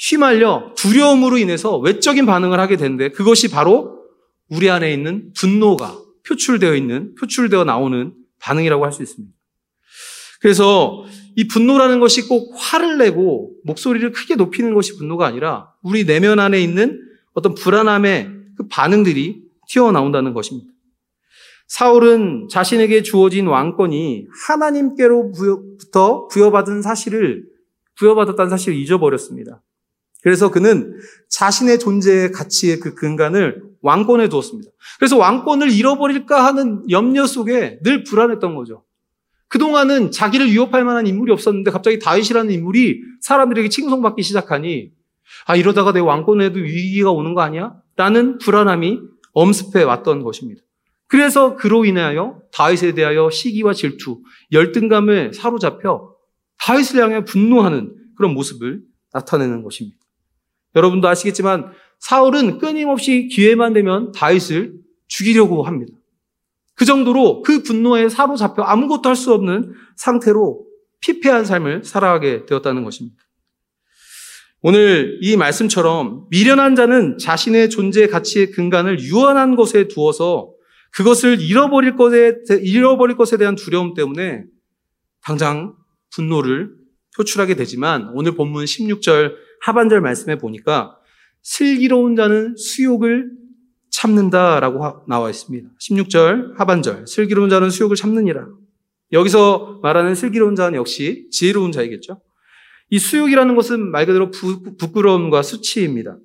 [0.00, 4.00] 휘말려 두려움으로 인해서 외적인 반응을 하게 되는데 그것이 바로
[4.48, 9.34] 우리 안에 있는 분노가 표출되어 있는, 표출되어 나오는 반응이라고 할 수 있습니다.
[10.40, 11.04] 그래서
[11.36, 16.60] 이 분노라는 것이 꼭 화를 내고 목소리를 크게 높이는 것이 분노가 아니라 우리 내면 안에
[16.60, 16.98] 있는
[17.34, 20.70] 어떤 불안함의 그 반응들이 튀어나온다는 것입니다.
[21.68, 27.44] 사울은 자신에게 주어진 왕권이 하나님께로부터 부여받은 사실을
[27.96, 29.62] 부여받았다는 사실을 잊어버렸습니다.
[30.22, 34.70] 그래서 그는 자신의 존재의 가치의 그 근간을 왕권에 두었습니다.
[34.98, 38.84] 그래서 왕권을 잃어버릴까 하는 염려 속에 늘 불안했던 거죠.
[39.48, 44.92] 그동안은 자기를 위협할 만한 인물이 없었는데 갑자기 다윗이라는 인물이 사람들에게 칭송받기 시작하니
[45.46, 47.74] 아 이러다가 내 왕권에도 위기가 오는 거 아니야?
[47.96, 49.00] 라는 불안함이
[49.32, 50.62] 엄습해 왔던 것입니다.
[51.06, 56.14] 그래서 그로 인하여 다윗에 대하여 시기와 질투, 열등감을 사로잡혀
[56.58, 59.98] 다윗을 향해 분노하는 그런 모습을 나타내는 것입니다.
[60.74, 64.74] 여러분도 아시겠지만 사울은 끊임없이 기회만 되면 다윗을
[65.06, 65.92] 죽이려고 합니다.
[66.74, 70.64] 그 정도로 그 분노에 사로잡혀 아무것도 할 수 없는 상태로
[71.00, 73.16] 피폐한 삶을 살아가게 되었다는 것입니다.
[74.62, 80.52] 오늘 이 말씀처럼 미련한 자는 자신의 존재 가치의 근간을 유한한 것에 두어서
[80.92, 84.44] 그것을 잃어버릴 것에, 잃어버릴 것에 대한 두려움 때문에
[85.22, 85.74] 당장
[86.14, 86.70] 분노를
[87.16, 90.96] 표출하게 되지만 오늘 본문 16절 하반절 말씀에 보니까
[91.42, 93.30] 슬기로운 자는 수욕을
[93.90, 95.68] 참는다라고 나와 있습니다.
[95.80, 98.46] 16절 하반절 슬기로운 자는 수욕을 참느니라.
[99.12, 102.20] 여기서 말하는 슬기로운 자는 역시 지혜로운 자이겠죠.
[102.90, 106.18] 이 수욕이라는 것은 말 그대로 부, 부끄러움과 수치입니다.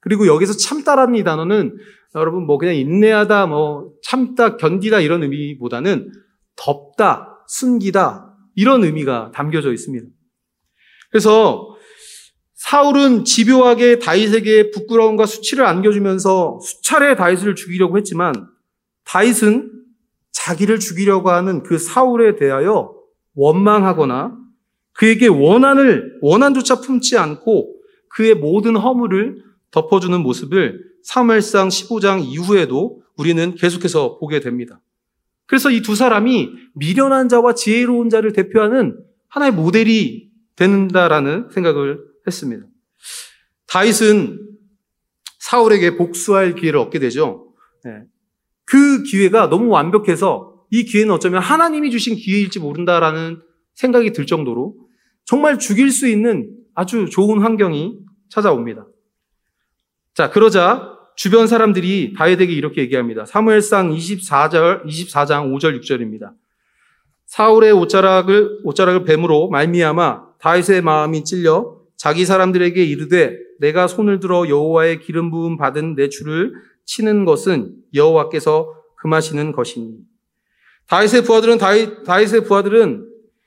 [0.00, 1.76] 그리고 여기서 참다라는 이 단어는
[2.14, 6.10] 여러분 뭐 그냥 인내하다, 뭐 참다, 견디다 이런 의미보다는
[6.56, 10.06] 덮다, 숨기다 이런 의미가 담겨져 있습니다.
[11.10, 11.67] 그래서
[12.58, 18.48] 사울은 집요하게 다윗에게 부끄러움과 수치를 안겨주면서 수차례 다윗을 죽이려고 했지만
[19.04, 19.70] 다윗은
[20.32, 22.94] 자기를 죽이려고 하는 그 사울에 대하여
[23.36, 24.36] 원망하거나
[24.92, 27.76] 그에게 원한을 원한조차 품지 않고
[28.08, 29.40] 그의 모든 허물을
[29.70, 34.80] 덮어주는 모습을 사무엘상 15장 이후에도 우리는 계속해서 보게 됩니다.
[35.46, 42.66] 그래서 이 두 사람이 미련한 자와 지혜로운 자를 대표하는 하나의 모델이 된다라는 생각을 했습니다.
[43.66, 44.48] 다윗은
[45.38, 47.54] 사울에게 복수할 기회를 얻게 되죠.
[47.84, 48.02] 네.
[48.64, 53.40] 그 기회가 너무 완벽해서 이 기회는 어쩌면 하나님이 주신 기회일지 모른다라는
[53.74, 54.76] 생각이 들 정도로
[55.24, 58.86] 정말 죽일 수 있는 아주 좋은 환경이 찾아옵니다.
[60.14, 63.24] 자, 그러자 주변 사람들이 다윗에게 이렇게 얘기합니다.
[63.24, 66.32] 사무엘상 24절, 24장 5절 6절입니다.
[67.26, 75.00] 사울의 옷자락을 옷자락을 뱀으로 말미암아 다윗의 마음이 찔려 자기 사람들에게 이르되 내가 손을 들어 여호와의
[75.00, 76.52] 기름 부음 받은 내 주를
[76.86, 79.98] 치는 것은 여호와께서 금하시는 것이니
[80.86, 83.06] 다윗의 부하들은 다윗, 다윗의 부하들은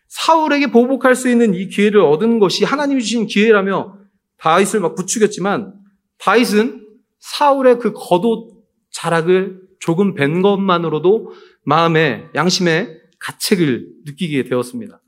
[0.10, 3.98] 사울에게 보복할 수 있는 이 기회를 얻은 것이 하나님이 주신 기회라며
[4.38, 5.74] 다윗을 막 부추겼지만
[6.20, 6.86] 다윗은
[7.20, 8.52] 사울의 그 겉옷
[8.92, 11.32] 자락을 조금 뵌 것만으로도
[11.64, 15.02] 마음에 양심에 가책을 느끼게 되었습니다.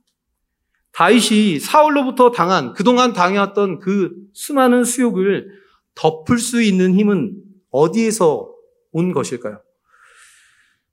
[0.94, 5.50] 다윗이 사울로부터 당한 그동안 당해왔던 그 수많은 수욕을
[5.96, 7.36] 덮을 수 있는 힘은
[7.72, 8.52] 어디에서
[8.92, 9.62] 온 것일까요?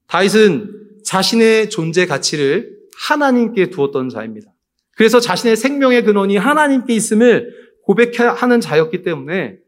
[0.06, 4.50] 다윗은 자신의 존재 가치를 하나님께 두었던 자입니다.
[4.96, 9.58] 그래서 자신의 생명의 근원이 하나님께 있음을 고백하는 자였기 때문에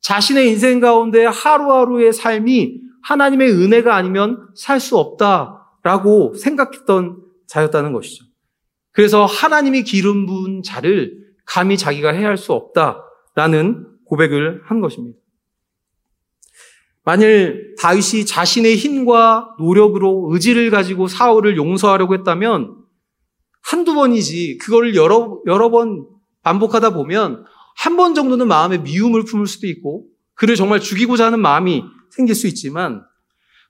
[0.00, 8.27] 자신의 인생 가운데 하루하루의 삶이 하나님의 은혜가 아니면 살 수 없다라고 생각했던 자였다는 것이죠.
[8.92, 11.12] 그래서 하나님이 기름 부은 자를
[11.44, 15.18] 감히 자기가 해야 할수 없다라는 고백을 한 것입니다.
[17.04, 22.76] 만일 다윗이 자신의 힘과 노력으로 의지를 가지고 사울을 용서하려고 했다면
[23.62, 26.06] 한두 번이지 그걸 여러, 여러 번
[26.42, 27.44] 반복하다 보면
[27.76, 32.46] 한 번 정도는 마음에 미움을 품을 수도 있고 그를 정말 죽이고자 하는 마음이 생길 수
[32.48, 33.02] 있지만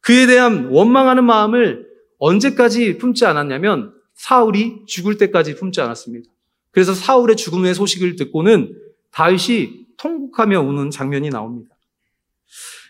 [0.00, 1.86] 그에 대한 원망하는 마음을
[2.18, 6.28] 언제까지 품지 않았냐면 사울이 죽을 때까지 품지 않았습니다.
[6.72, 8.74] 그래서 사울의 죽음의 소식을 듣고는
[9.12, 11.70] 다윗이 통곡하며 우는 장면이 나옵니다.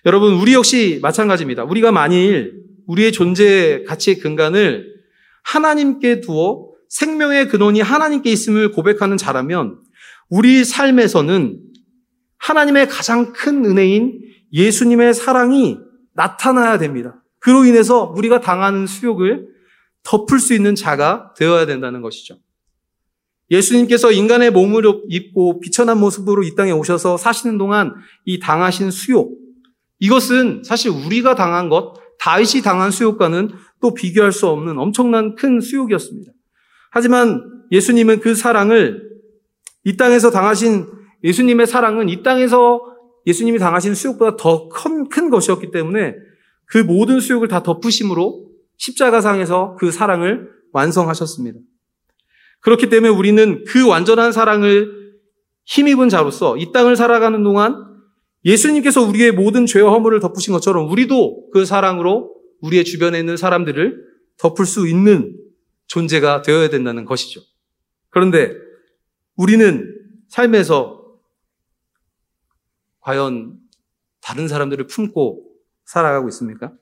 [0.07, 1.65] 여러분, 우리 역시 마찬가지입니다.
[1.65, 4.95] 우리가 만일 우리의 존재 가치의 근간을
[5.45, 9.79] 하나님께 두어 생명의 근원이 하나님께 있음을 고백하는 자라면
[10.31, 11.61] 우리 삶에서는
[12.39, 14.21] 하나님의 가장 큰 은혜인
[14.53, 15.79] 예수님의 사랑이
[16.15, 17.23] 나타나야 됩니다.
[17.39, 19.58] 그로 인해서 우리가 당하는 수욕을
[20.03, 22.39] 덮을 수 있는 자가 되어야 된다는 것이죠.
[23.51, 29.39] 예수님께서 인간의 몸을 입고 비천한 모습으로 이 땅에 오셔서 사시는 동안 이 당하신 수욕,
[30.01, 36.33] 이것은 사실 우리가 당한 것, 다윗이 당한 수욕과는 또 비교할 수 없는 엄청난 큰 수욕이었습니다.
[36.91, 39.09] 하지만 예수님은 그 사랑을
[39.85, 40.87] 이 땅에서 당하신
[41.25, 42.83] 예수님의 사랑은 이 땅에서
[43.27, 46.15] 예수님이 당하신 수욕보다 더 큰 것이었기 때문에
[46.67, 48.48] 그 모든 수욕을 다 덮으심으로
[48.79, 51.61] 십자가상에서 그 사랑을 완성하셨습니다.
[52.61, 55.13] 그렇기 때문에 우리는 그 완전한 사랑을
[55.67, 57.87] 힘입은 자로서 이 땅을 살아가는 동안
[58.45, 64.65] 예수님께서 우리의 모든 죄와 허물을 덮으신 것처럼 우리도 그 사랑으로 우리의 주변에 있는 사람들을 덮을
[64.65, 65.37] 수 있는
[65.87, 67.41] 존재가 되어야 된다는 것이죠.
[68.11, 68.53] 그런데
[69.37, 69.95] 우리는
[70.29, 71.05] 삶에서
[73.01, 73.59] 과연
[74.21, 75.45] 다른 사람들을 품고
[75.85, 76.73] 살아가고 있습니까?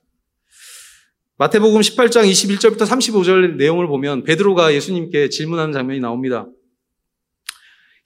[1.39, 6.47] 마태복음 18장 21절부터 35절 내용을 보면 베드로가 예수님께 질문하는 장면이 나옵니다.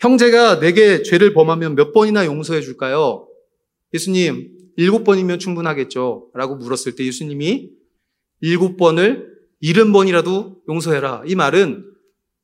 [0.01, 3.29] 형제가 내게 죄를 범하면 몇 번이나 용서해 줄까요?
[3.93, 6.29] 예수님, 일곱 번이면 충분하겠죠.
[6.33, 7.69] 라고 물었을 때 예수님이
[8.41, 11.23] 일곱 번을 일흔 번이라도 용서해라.
[11.25, 11.85] 이 말은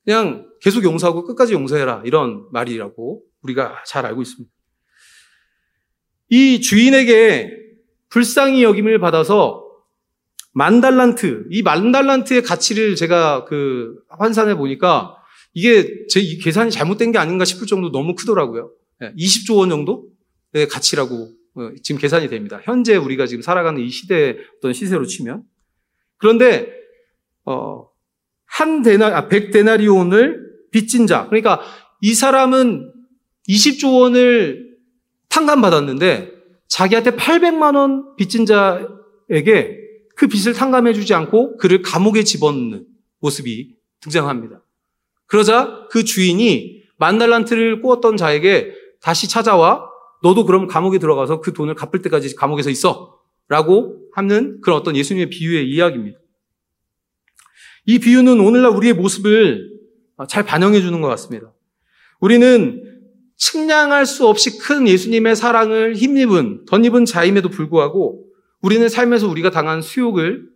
[0.06, 2.02] 그냥 계속 용서하고 끝까지 용서해라.
[2.06, 4.50] 이런 말이라고 우리가 잘 알고 있습니다.
[6.30, 7.52] 이 주인에게
[8.08, 9.67] 불쌍히 여김을 받아서
[10.52, 15.14] 만 달란트, 이 만 달란트의 가치를 제가 그 환산해 보니까
[15.54, 18.70] 이게 제 계산이 잘못된 게 아닌가 싶을 정도 너무 크더라고요.
[19.00, 22.60] 20조 원 정도의 가치라고 어, 지금 계산이 됩니다.
[22.62, 25.42] 현재 우리가 지금 살아가는 이 시대의 어떤 시세로 치면.
[26.18, 26.72] 그런데,
[27.44, 27.88] 어,
[28.46, 30.38] 한 데나, 아, 100데나리온을
[30.70, 31.26] 빚진 자.
[31.26, 31.60] 그러니까
[32.00, 32.92] 이 사람은
[33.48, 34.76] 20조 원을
[35.30, 36.32] 탕감받았는데
[36.68, 39.78] 자기한테 800만 원 빚진 자에게
[40.18, 42.84] 그 빚을 탕감해 주지 않고 그를 감옥에 집어넣는
[43.20, 44.64] 모습이 등장합니다.
[45.26, 49.88] 그러자 그 주인이 만달란트를 꾸었던 자에게 다시 찾아와
[50.24, 53.16] 너도 그럼 감옥에 들어가서 그 돈을 갚을 때까지 감옥에서 있어.
[53.46, 56.18] 라고 하는 그런 어떤 예수님의 비유의 이야기입니다.
[57.86, 59.70] 이 비유는 오늘날 우리의 모습을
[60.28, 61.54] 잘 반영해 주는 것 같습니다.
[62.18, 62.82] 우리는
[63.36, 68.27] 측량할 수 없이 큰 예수님의 사랑을 힘입은, 덧입은 자임에도 불구하고
[68.60, 70.48] 우리는 삶에서 우리가 당한 수욕을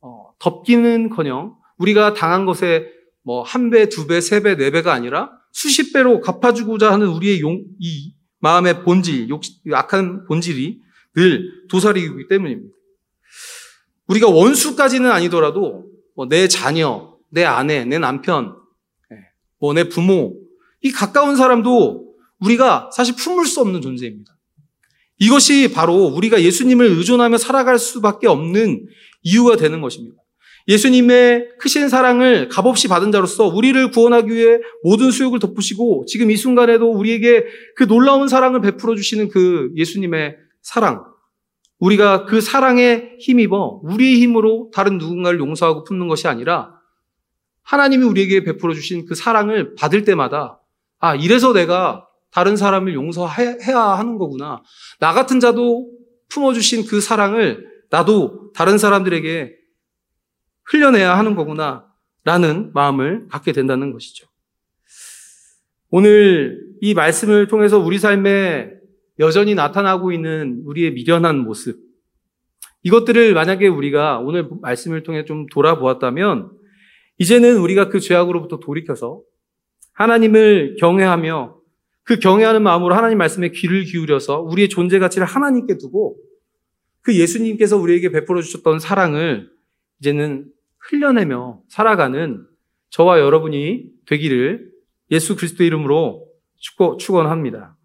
[0.00, 2.88] 어, 덮기는 커녕 우리가 당한 것에
[3.22, 7.40] 뭐 한 배, 두 배, 세 배, 네 배가 아니라 수십 배로 갚아주고자 하는 우리의
[7.40, 10.80] 용, 이 마음의 본질, 욕, 악한 본질이
[11.16, 12.74] 늘 도사리기 때문입니다.
[14.06, 18.56] 우리가 원수까지는 아니더라도 뭐 내 자녀, 내 아내, 내 남편,
[19.12, 19.16] 예,
[19.58, 20.36] 뭐내 부모,
[20.82, 24.36] 이 가까운 사람도 우리가 사실 품을 수 없는 존재입니다.
[25.20, 28.86] 이것이 바로 우리가 예수님을 의존하며 살아갈 수밖에 없는
[29.22, 30.16] 이유가 되는 것입니다.
[30.66, 36.90] 예수님의 크신 사랑을 값없이 받은 자로서 우리를 구원하기 위해 모든 수욕을 덮으시고 지금 이 순간에도
[36.90, 37.44] 우리에게
[37.76, 41.04] 그 놀라운 사랑을 베풀어 주시는 그 예수님의 사랑.
[41.78, 46.74] 우리가 그 사랑에 힘입어 우리의 힘으로 다른 누군가를 용서하고 품는 것이 아니라
[47.62, 50.60] 하나님이 우리에게 베풀어 주신 그 사랑을 받을 때마다
[50.98, 54.62] 아, 이래서 내가 다른 사람을 용서해야 하는 거구나.
[54.98, 55.90] 나 같은 자도
[56.28, 59.56] 품어주신 그 사랑을 나도 다른 사람들에게
[60.64, 61.90] 흘려내야 하는 거구나.
[62.24, 64.26] 라는 마음을 갖게 된다는 것이죠.
[65.88, 68.70] 오늘 이 말씀을 통해서 우리 삶에
[69.18, 71.78] 여전히 나타나고 있는 우리의 미련한 모습.
[72.82, 76.50] 이것들을 만약에 우리가 오늘 말씀을 통해 좀 돌아보았다면
[77.18, 79.22] 이제는 우리가 그 죄악으로부터 돌이켜서
[79.94, 81.59] 하나님을 경외하며
[82.02, 86.16] 그 경외하는 마음으로 하나님 말씀에 귀를 기울여서 우리의 존재 가치를 하나님께 두고
[87.02, 89.50] 그 예수님께서 우리에게 베풀어 주셨던 사랑을
[90.00, 90.46] 이제는
[90.78, 92.46] 흘려내며 살아가는
[92.90, 94.70] 저와 여러분이 되기를
[95.10, 96.26] 예수 그리스도 이름으로
[96.98, 97.76] 축원합니다.